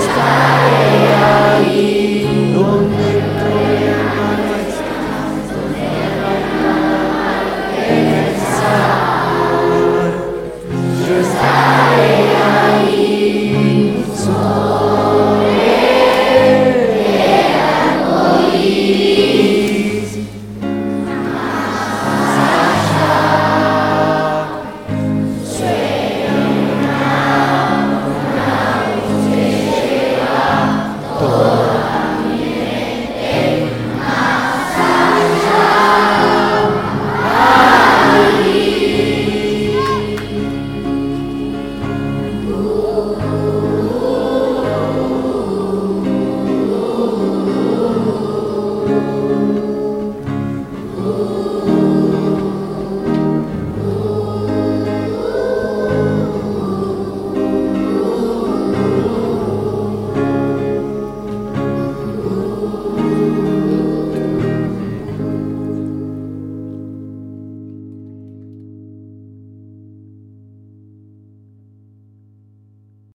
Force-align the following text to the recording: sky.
sky. 0.00 0.51